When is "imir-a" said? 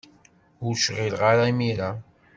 1.51-1.89